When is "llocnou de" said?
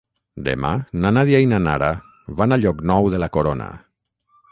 2.63-3.21